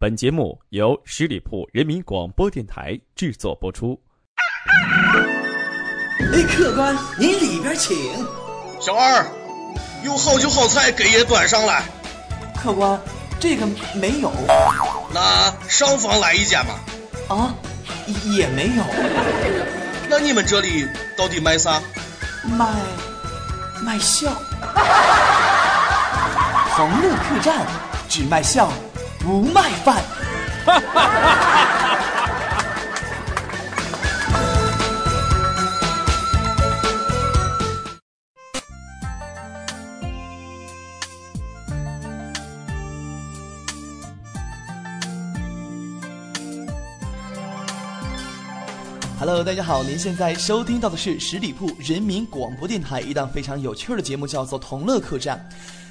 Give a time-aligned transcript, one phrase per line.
[0.00, 4.00] 本节目由十里铺人民广播电台制作播出。
[6.20, 7.96] 哎，客官，您里边请。
[8.78, 9.26] 小二，
[10.04, 11.82] 有好酒好菜给爷端上来。
[12.54, 12.96] 客官，
[13.40, 13.66] 这个
[13.96, 14.30] 没有。
[15.12, 16.78] 那上房来一间吧。
[17.28, 17.52] 啊，
[18.36, 18.84] 也没有。
[20.08, 20.86] 那你们这里
[21.16, 21.82] 到底卖啥？
[22.44, 22.72] 卖
[23.82, 24.30] 卖笑。
[26.76, 27.66] 同乐客栈
[28.08, 28.72] 只卖笑，
[29.28, 30.02] 不卖饭。
[49.20, 55.46] Hello，大家好，您现在收听到的是十里铺人民广播电台一档非常有趣的节目，叫做《同乐客栈》。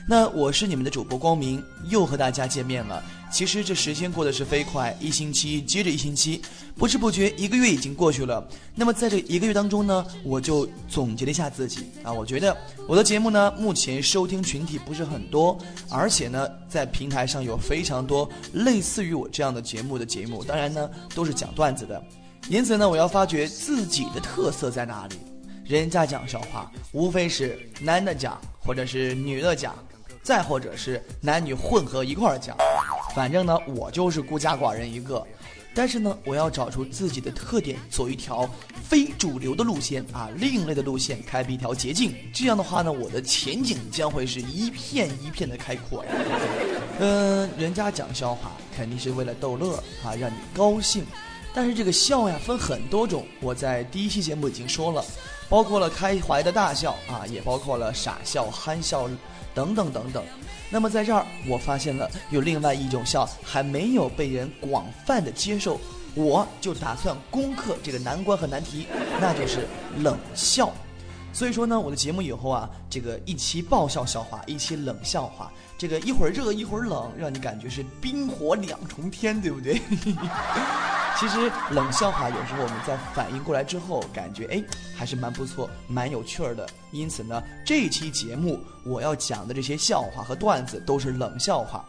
[0.09, 3.03] 那我是你们的主播光明，又和大家见面了。
[3.29, 6.41] 其实这时间过得是飞快，一星期接着一星期，
[6.77, 8.47] 不知不觉一个月已经过去了。
[8.73, 12.55] 那么在这一个月当中呢，我就总结了一下自己啊，我觉得
[12.88, 22.02] 我的节目呢，目前收听群体不是很多，而且呢，在平台上有非常多类似于我这样的节目的节目，当然呢，都是讲段子的。
[22.47, 25.17] 因此呢，我要发掘自己的特色在哪里。
[25.66, 29.75] 人家讲笑话，无非是男的讲，或者是女的讲。
[30.28, 32.53] 再或者是男女混合一块儿讲，
[33.16, 35.25] 反正呢，我就是孤家寡人一个。
[35.73, 38.45] 但是呢，我要找出自己的特点，走一条
[38.83, 42.14] 非主流的路线啊，另类的路线，开辟一条捷径。
[42.33, 46.11] 这样的话呢，我的前景将会是一片一片的开阔呀。
[47.00, 51.05] 嗯，人家讲笑话肯定是为了逗乐啊，让你高兴。
[51.53, 53.25] 但是这个笑呀，分很多种。
[53.39, 55.02] 我在第一期节目已经说了，
[55.48, 59.09] 包括了开怀的大笑啊，也包括了傻笑、憨笑。
[59.58, 60.23] 等等等等，
[60.69, 65.81] 那么在这儿我发现了有另外一种笑还没有被人广泛的接受，
[66.14, 68.86] 我就打算攻克这个难关和难题，
[69.19, 70.72] 那就是冷笑。
[71.33, 79.82] 所以说呢，我的节目以后啊，这个一期爆笑笑话，一期冷笑话，这个一会儿热一会儿冷，让你感觉是冰火两重天，对不对？
[81.20, 84.64] 其实冷笑话有时候我们在反应过来之后，感觉哎
[84.95, 86.67] 还是蛮不错、蛮有趣儿的。
[86.92, 91.83] 因此呢，这期节目我要讲的这些笑话和段子都是冷笑话。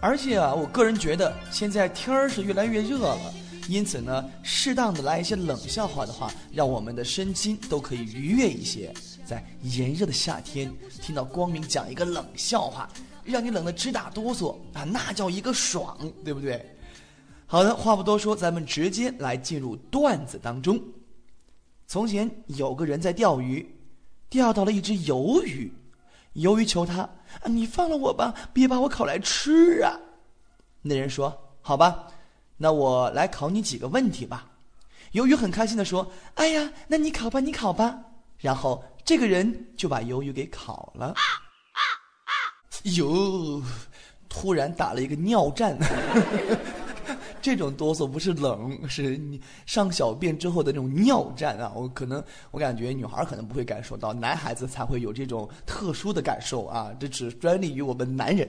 [0.00, 3.34] 而且啊，我个人觉得现在天儿是越来越热了，
[3.68, 8.94] 因此呢，适当的来一些冷笑话的话，让我们的身心都可以愉悦一些。
[9.24, 10.72] 在炎热的夏天，
[11.02, 12.88] 听到光明讲一个冷笑话，
[13.24, 16.64] 让你冷得直打哆嗦啊，那叫一个爽，对不对？
[17.50, 20.78] 好的，话不多说，咱们直接来进入段子当中。
[21.86, 23.66] 从前有个人在钓鱼，
[24.28, 25.72] 钓到了一只鱿鱼，
[26.34, 27.08] 鱿鱼求他
[27.48, 29.98] ：“你放了我吧，别把我烤来吃啊！”
[30.82, 32.06] 那人说：“好吧，
[32.58, 34.46] 那我来考你几个问题吧。”
[35.14, 36.06] 鱿鱼很开心的说
[36.36, 37.98] ：“哎呀，那你考吧，你考吧。”
[38.36, 41.14] 然后这个人就把鱿鱼给烤了。
[42.82, 43.62] 哟，
[44.28, 45.78] 突然打了一个尿战。
[47.40, 51.72] 这种哆嗦不是冷，是你上小便之后的那种尿战啊！
[51.74, 56.90] 我可能我感觉女孩可能不会感受到，男孩子才会有这种特殊的感受啊！
[56.98, 58.48] 这只专利于我们男人。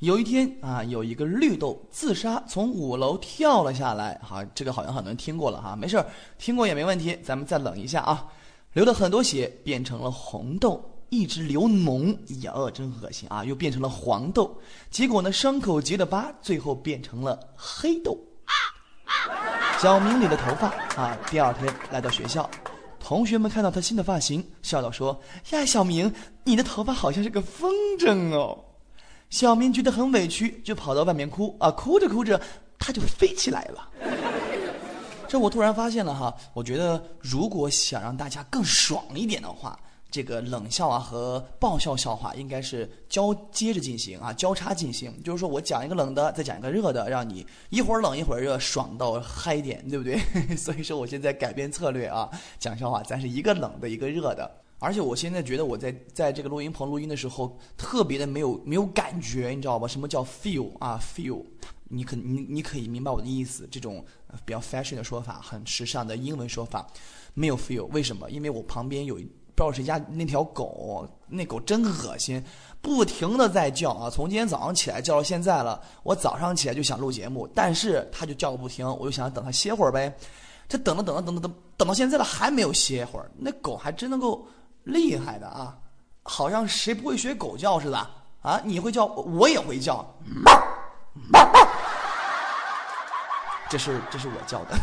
[0.00, 6.04] 有一天啊，有一个绿豆自杀从五楼跳了下来，好，这个好像很多人听过了哈，没事
[6.38, 8.26] 听过也没问题，咱们再冷一下啊，
[8.74, 10.84] 流了很多血变成了红豆。
[11.08, 13.44] 一直流脓，呀，真恶心啊！
[13.44, 18.18] 又变成了黄豆，结果呢，伤口结的疤，最后变成了黑豆。
[19.80, 20.68] 小明理了头发
[21.00, 22.50] 啊，第二天来到学校，
[22.98, 25.20] 同学们看到他新的发型，笑道说
[25.52, 26.12] ：“呀，小明，
[26.44, 28.58] 你的头发好像是个风筝哦。”
[29.30, 32.40] 小明觉得很委屈，就跑到外面哭啊，哭着哭着，
[32.78, 33.88] 他就飞起来了。
[35.28, 39.78] 这我突然发现了哈，我觉得如果想让大家更爽一点的话。
[40.10, 45.12] 这个冷笑啊和爆笑笑话应该是交接着进行啊，交叉进行。
[45.22, 50.18] 就是说我讲一个冷的，再讲一个热的，让你一会儿冷一会儿热，爽到嗨点，对不对？
[50.56, 54.62] 所以说我现在改变策略啊，讲笑话咱是一个冷的，一个热的。
[54.78, 59.88] 而且我现在觉得我在在这个录音棚录音的时候特别的没有没有感觉，你知道吧？
[59.88, 61.42] 什么叫 feel 啊？feel，
[61.88, 63.68] 你可你你可以明白我的意思。
[63.70, 64.04] 这种
[64.44, 66.86] 比较 fashion 的说法，很时尚的英文说法，
[67.34, 67.86] 没有 feel。
[67.86, 68.30] 为什么？
[68.30, 69.18] 因为我旁边有。
[69.56, 72.44] 不知道谁家那条狗，那狗真恶心，
[72.82, 74.10] 不停的在叫啊！
[74.10, 75.80] 从今天早上起来叫到现在了。
[76.02, 80.14] 我早上起来就想录节目，但是它就叫个不停，我就想等它歇会儿呗。
[80.68, 83.30] 这等了等了等等等等到现在了，还没有歇会儿。
[83.38, 84.46] 那狗还真能够
[84.84, 85.74] 厉害的啊！
[86.22, 87.98] 好像谁不会学狗叫似的
[88.42, 88.60] 啊！
[88.62, 90.04] 你会叫，我也会叫。
[93.68, 94.78] 这是这是我叫的。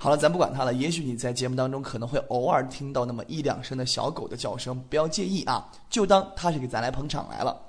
[0.00, 0.72] 好了，咱不管它了。
[0.72, 7.60] 也许你在节目当中可能会偶尔听到那么一两声的小狗的叫声，不要介意啊，就当它是给咱来捧场来了。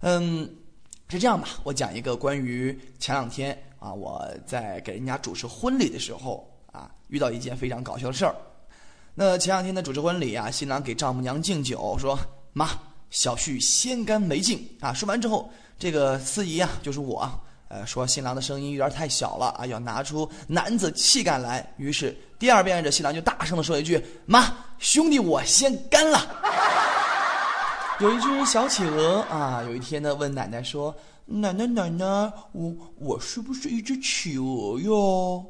[0.00, 0.52] 嗯，
[1.08, 1.46] 是这样吧？
[1.62, 8.34] 我讲一个关于前两天啊，我在给人家主持婚礼的时候啊，遇到一件非常搞笑的事儿。
[9.14, 12.18] 那前两天的主持婚礼啊，新郎给丈母娘敬酒，说
[12.52, 12.68] ：“妈，
[13.10, 17.30] 小婿先干为敬啊。”说完之后，这个司仪啊，就是我。
[17.70, 21.64] 呃，说新郎的声音有点太小了啊，要拿出男子气概来。
[21.76, 26.18] 于是第二遍，这新郎就大声的说一句：“妈，兄弟，我先干了。”
[28.00, 30.92] 有一只小企鹅啊，有一天呢，问奶奶说
[31.24, 32.04] ：“奶奶，奶奶，
[32.50, 35.46] 我我是不是一只企鹅哟？”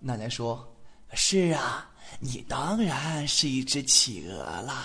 [0.00, 0.70] 奶奶说
[1.14, 1.88] ：“是啊，
[2.20, 4.84] 你当然是一只企鹅啦。”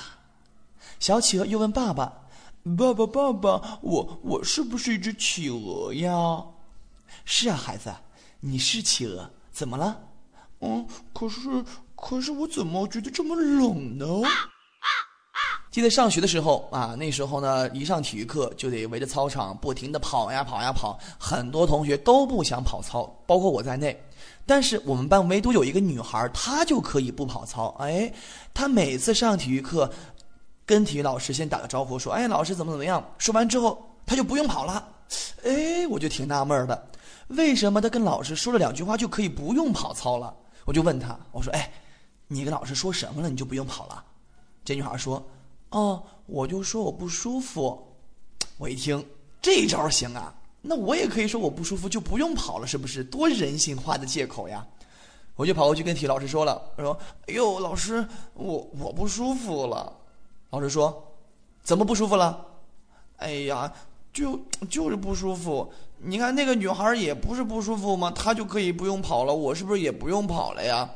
[1.01, 2.13] 小企鹅又问爸爸
[2.77, 6.41] ：“爸爸，爸爸，我我是不是一只企鹅呀？”
[7.25, 7.93] 是啊，孩子，
[8.39, 9.99] 你是企鹅，怎么了？
[10.61, 11.39] 嗯，可是，
[11.95, 14.05] 可是我怎么觉得这么冷呢？
[15.71, 24.01] 记得上学的时候啊，那时候呢，一上体育课就得围着操场不停的跑呀跑呀跑，很多同学都不想跑操，包括我在内。
[24.45, 27.75] 但是我们班唯独有一个女孩，她就可以不跑操。
[27.79, 28.13] 哎，
[28.53, 29.91] 她每次上体育课，
[30.65, 34.87] 跟体育老师先打个招呼，说：“哎，老师怎么怎么样？”说完之后，他就不用跑了。
[35.43, 36.89] 哎，我就挺纳闷的。
[37.27, 40.33] 为什么他跟老师说了两句话就可以不用跑操了？
[40.65, 41.71] 我就问他，我说：“哎，
[42.27, 43.29] 你跟老师说什么了？
[43.29, 44.03] 你就不用跑了？”
[44.63, 45.25] 这女孩说
[45.71, 47.85] ：“哦，我就说我不舒服。”
[48.57, 49.05] 我一听
[49.41, 53.03] 这招行啊，那我也可以说我不舒服就不用跑了，是不是？
[53.03, 54.65] 多人性化的借口呀！
[55.35, 59.91] 我就跑过去跟体育老师说了，我说：“哎呦，老师，我我不舒服了。”
[60.53, 61.11] 老师说
[61.63, 62.45] ：“怎么不舒服了？”
[63.17, 63.73] 哎呀，
[64.13, 64.39] 就
[64.69, 65.73] 就是不舒服。
[65.97, 68.11] 你看那个女孩也不是不舒服吗？
[68.11, 70.87] 她就可以不用跑了，我是不是也不用跑了呀？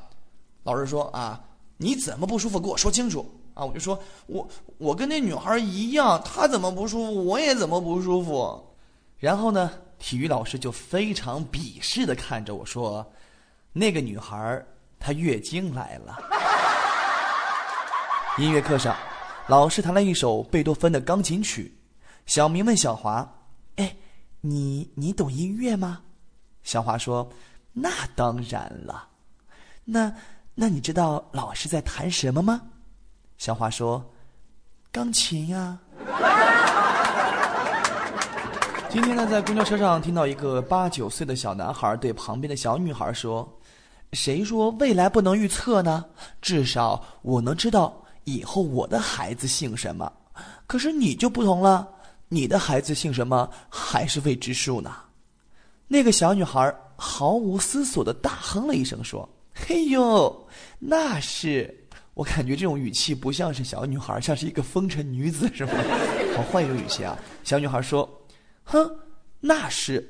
[0.61, 1.43] 老师说啊，
[1.77, 2.59] 你怎么不舒服？
[2.59, 3.65] 给我说清楚啊！
[3.65, 8.63] 我就说我我跟那女孩一样，她怎么不舒服，我也怎么不舒服。
[9.17, 13.03] 然后呢，体育老师就非常鄙视的看着我说
[13.73, 14.63] ：“那个女孩
[14.99, 16.15] 她月经来了。”
[18.37, 18.95] 音乐课上，
[19.47, 21.77] 老师弹了一首贝多芬的钢琴曲，
[22.25, 23.27] 小明问小华
[23.77, 23.95] ：“哎。”
[24.39, 25.99] 你你懂音乐吗？
[26.63, 27.27] 小华说
[27.73, 29.07] ：“那当然了。”
[29.83, 30.13] 那
[30.53, 32.61] 那你知道老师在弹什么吗？
[33.39, 34.13] 小华说
[34.91, 35.79] ：“钢琴呀。
[38.89, 43.59] ”今天呢，在公交车上听到一个八九岁的小男孩对旁边的小女孩说
[44.13, 46.05] ：“谁说未来不能预测呢？
[46.41, 50.11] 至少我能知道以后我的孩子姓什么。
[50.67, 51.87] 可是你就不同了。”
[52.29, 54.93] 你的孩子姓什么还是未知数呢？
[55.87, 60.47] 那个小女孩毫无思索的大哼了一声，说：“嘿呦，
[60.77, 61.73] 那是……
[62.15, 65.71] 我感觉这种语气不像是小女孩，像是一个风尘女子，是吗？
[66.35, 68.05] 好换一种语气啊。”小女孩说
[68.65, 68.91] ：“哼，
[69.39, 70.05] 那是，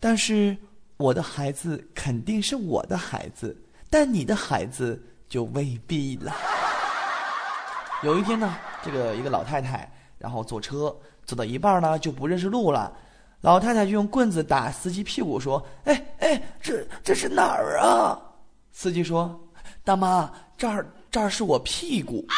[0.00, 0.56] 但是
[0.96, 3.56] 我的孩子肯定是我的孩子，
[3.88, 6.34] 但你的孩子就未必了。”
[8.02, 10.94] 有一天呢，这个一个老太太，然后坐车。
[11.26, 12.92] 走到一半呢，就不认识路了。
[13.40, 18.18] 老太太就用棍子打司机屁股，说：“哎哎，这这是哪儿啊？”
[18.72, 19.38] 司机说
[19.84, 22.26] ：“大妈，这儿这儿是我屁股。”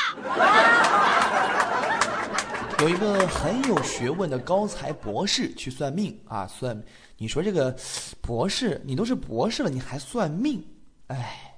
[2.81, 6.79] 有一个很有学问的高才博士去算命啊，算
[7.17, 7.75] 你说这个
[8.21, 10.63] 博士，你都是博士了，你还算命？
[11.07, 11.57] 哎，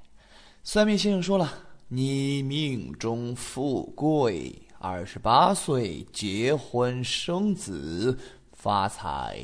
[0.62, 1.52] 算命先生说了，
[1.88, 4.64] 你命中富贵。
[4.86, 8.18] 二十八岁结婚生子
[8.52, 9.42] 发财。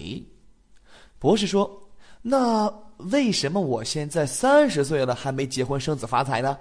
[1.19, 1.83] 博士说
[2.21, 2.71] ：“那
[3.11, 6.59] 为什么我现在三十岁了还没结婚生子发财呢？”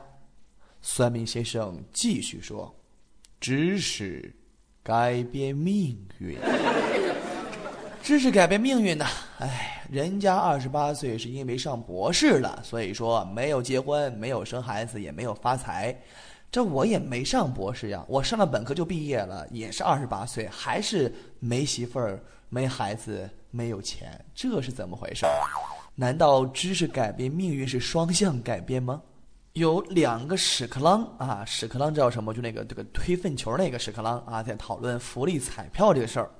[0.82, 2.74] 算命先生继续说
[3.42, 4.34] ：“知识
[4.82, 6.38] 改变命运，
[8.10, 9.06] 知识改变命运呢？
[9.38, 15.96] 哎，人家二十八岁是因为上博士了，所以说没有结婚，没有生孩子，也没有发财。”
[16.52, 25.28] 这我也没上博士呀，我上了本科就毕业了，也是二十八岁，还是没媳妇儿、没孩子、没有钱，这是怎么回事？
[25.94, 29.00] 难道知识改变命运是双向改变吗？
[29.54, 32.34] 有两个屎壳郎啊，屎壳郎知道什么？
[32.34, 36.32] 就那个这个推粪球那个屎壳郎啊，在讨论福利彩票这个事儿。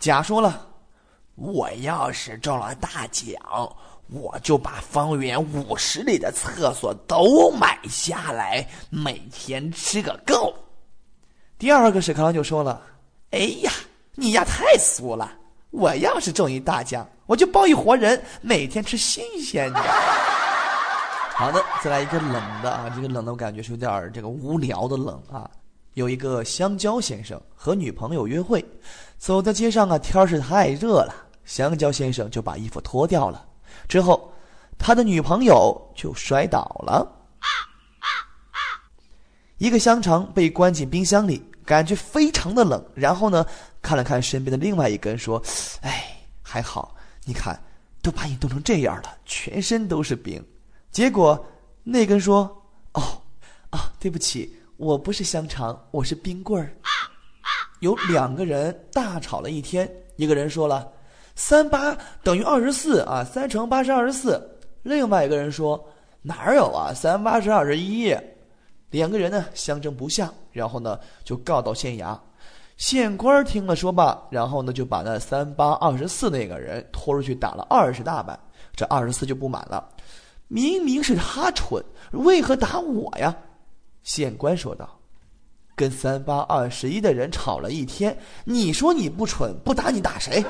[0.00, 0.66] 甲说了，
[1.34, 3.34] 我要是中了大奖。
[4.08, 10.54] 我就把方圆五十里的厕所都买下来，每天吃个够。
[11.58, 12.82] 第二个屎壳郎就说了
[13.32, 13.72] ：“哎呀，
[14.14, 15.32] 你呀太俗了！
[15.70, 19.80] 我要是中一大奖，我就包一活人，每天吃新鲜的。
[21.32, 25.48] 好的，再来一个冷的啊，这个冷的我感觉是有点这个无聊的冷啊。
[25.94, 28.64] 有一个香蕉先生和女朋友约会，
[29.18, 33.46] 走在街上啊，天是太热了，香蕉先生就把衣服脱掉了，
[33.88, 34.32] 之后
[34.78, 37.18] 他的女朋友就摔倒了。
[39.58, 42.84] 一个香肠被关进冰箱里，感觉非常的冷。
[42.96, 43.46] 然后呢，
[43.80, 45.40] 看了看身边的另外一根，说
[45.82, 47.62] ：“哎，还好，你看，
[48.02, 50.44] 都把你冻成这样了，全身都是冰。”
[50.90, 51.46] 结果
[51.84, 52.40] 那根说
[52.94, 53.22] ：“哦，
[53.70, 54.52] 啊，对不起，
[54.82, 56.74] 我不是香肠，我是冰棍儿。”
[57.78, 60.90] 有两个人大吵了一天，一个人说了
[61.36, 64.42] ：“三八等于二十四啊，三乘八是二十四。”
[64.82, 65.80] 另外一个人说
[66.20, 68.12] ：“哪有啊，三八是二十一。”
[68.90, 72.18] 两个人呢相争不下，然后呢就告到县衙。
[72.76, 78.36] 县官听了说罢，然后呢就把那三八二十四那个人拖出去打了二十大板。
[78.74, 79.88] 这二十四就不满了，
[80.48, 83.32] 明明是他蠢，为何打我呀？
[84.02, 84.98] 县官说道
[85.76, 90.44] ：“跟三八二十一的人吵了一天，你说你不蠢，不打你打谁？”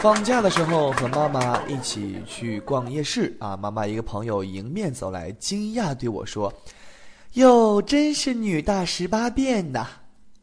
[0.00, 6.50] 放假的时候和妈妈一起去逛夜市啊，妈妈一个朋友迎面走来，惊讶对我说
[7.34, 9.86] ：“哟，真是女大十八变呐！”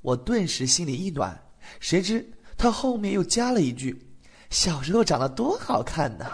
[0.03, 1.38] 我顿时心里一暖，
[1.79, 2.24] 谁知
[2.55, 4.00] 他后面又加了一句
[4.51, 6.25] ：“小时候长得多好看呢。”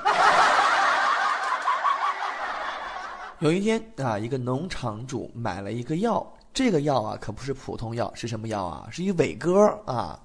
[3.43, 8.87] 有一天啊，一个农场主买了一个药，这个药啊可不是普通药，是什么药啊？
[8.89, 10.17] 是一伟哥啊。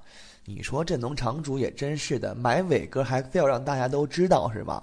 [0.44, 4.80] 你说这农场主也真是的，买伟哥还非要让大家都知道是吧？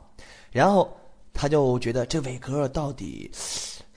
[0.52, 0.94] 然后
[1.34, 3.32] 他就觉得这伟哥到底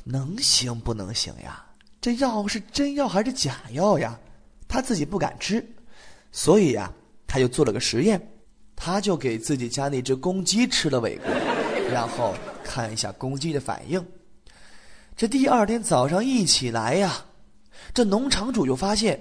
[0.04, 1.66] 能行不能行呀？
[2.00, 4.16] 这药是真药还是假药呀？
[4.68, 5.68] 他自己不敢吃，
[6.30, 6.92] 所以呀，
[7.26, 8.25] 他就做了个实验，
[8.76, 11.25] 他就给自己家那只公鸡吃了伟哥，
[11.90, 14.00] 然后看一下公鸡的反应。
[15.18, 17.12] 这第二天早上一起来呀，
[17.92, 19.20] 这农场主就发现。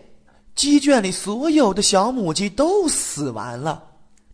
[0.53, 3.83] 鸡圈里所有的小母鸡都死完了，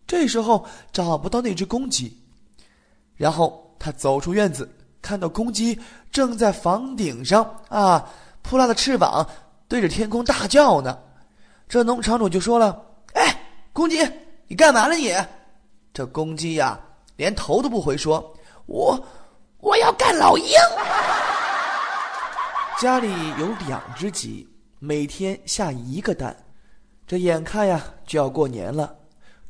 [0.06, 2.14] 这时候找不到那只公鸡，
[3.16, 4.68] 然后他走出院子，
[5.00, 5.78] 看到公鸡
[6.10, 8.10] 正在房顶上啊，
[8.42, 9.26] 扑拉着翅膀
[9.66, 10.98] 对着天空大叫呢。
[11.66, 12.78] 这农场主就说了
[13.14, 13.40] ：“哎，
[13.72, 14.06] 公鸡，
[14.48, 15.14] 你干嘛了你？”
[15.94, 16.78] 这公鸡呀，
[17.16, 18.34] 连头都不回，说
[18.66, 19.02] ：“我
[19.60, 20.44] 我要干老鹰。”
[22.80, 24.46] 家里有两只鸡。
[24.80, 26.36] 每天下一个蛋，
[27.06, 28.94] 这眼看呀就要过年了，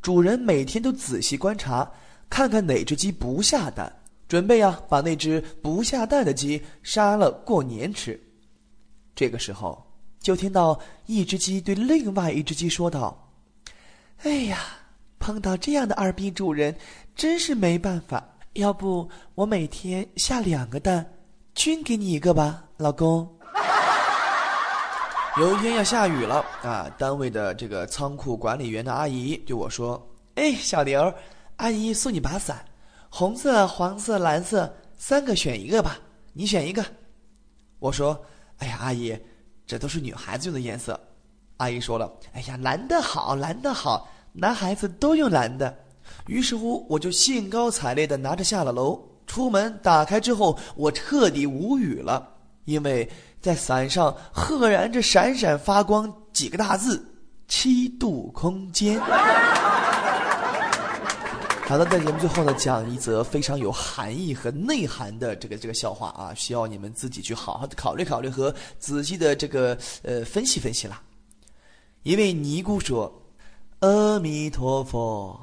[0.00, 1.90] 主人每天都仔细观察，
[2.28, 3.92] 看看哪只鸡不下蛋，
[4.28, 8.20] 准备呀把那只不下蛋的鸡杀了过年吃。
[9.16, 9.84] 这个时候，
[10.20, 13.32] 就听到一只鸡对另外一只鸡说道
[14.22, 14.58] ：“哎呀，
[15.18, 16.76] 碰到这样的二逼主人，
[17.16, 18.36] 真是没办法。
[18.52, 21.13] 要不我每天下两个蛋，
[21.54, 23.28] 均给你一个吧，老公。”
[25.36, 26.88] 有一天要下雨了啊！
[26.96, 30.00] 单位的这个仓库管理员的阿姨对我说
[30.36, 31.12] ：“哎，小刘，
[31.56, 32.64] 阿姨送你把伞，
[33.08, 35.98] 红色、黄色、蓝色三个选一个吧，
[36.32, 36.84] 你选一个。”
[37.80, 38.16] 我说
[38.58, 39.18] ：“哎呀，阿姨，
[39.66, 40.98] 这都是女孩子用的颜色。”
[41.58, 45.76] 阿姨说了：“哎呀，蓝的好，蓝的好，男孩子都用蓝的。”
[46.28, 49.02] 于是乎，我就兴高采烈的拿着下了楼，
[49.34, 52.24] 出门打开之后，我彻底无语了，
[52.66, 53.10] 因为。
[53.44, 57.06] 在伞上赫然着闪闪发光几个大字
[57.46, 58.98] ：“七度空间。
[61.68, 71.02] ”好的，在节目最后呢，讲一则非常有含义和内涵的这个这个笑话啊，需要你们自己去好好的考虑考虑和仔细的这个呃分析分析啦。
[72.02, 73.12] 一位尼姑说
[73.80, 75.38] ：“阿弥陀佛，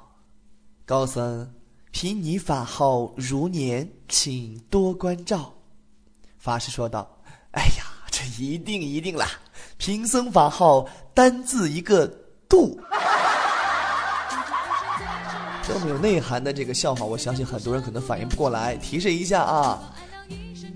[0.87, 1.53] 高僧，
[1.91, 5.53] 凭你法号如年，请多关照。”
[6.39, 7.07] 法师说道
[7.51, 9.25] ：“哎呀。”这一定一定啦！
[9.77, 12.05] 贫僧法号单字一个
[12.49, 12.77] 度，
[15.63, 18.75] 这么有内涵的这个笑话，我相信很多人可能反应不过来。
[18.75, 19.93] 提示一下啊，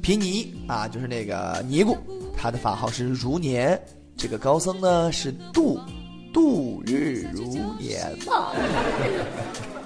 [0.02, 1.98] 贫尼啊，就是那个尼姑，
[2.38, 3.80] 他的法号是如年，
[4.16, 5.78] 这个高僧呢是度，
[6.34, 8.54] 度日如年嘛。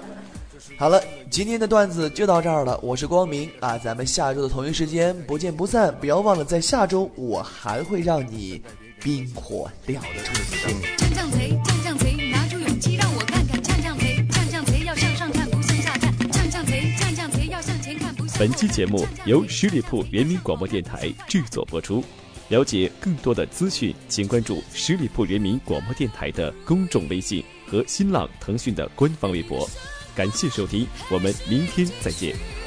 [0.76, 2.78] 好了，今天的段子就到这儿了。
[2.82, 5.94] 我是光明啊，咱们下周的同一时间不见不散。
[6.00, 8.62] 不要忘了，在下周我还会让你
[9.02, 10.98] 冰火两重天。
[10.98, 13.62] 降降贼，降降贼，拿出勇气让我看看。
[13.62, 16.18] 降降贼，降降贼，要向上看，不向下看。
[16.30, 18.38] 降降贼，降降贼，要向前看，不向。
[18.38, 22.04] 本期节目由十里铺人民广播电台制作播出。
[22.48, 29.68] 了解更多的资讯，请关注十里铺人民广播电台的公众微信和新浪、腾讯的官方微博。
[30.14, 32.59] 感谢收听我们明天再见。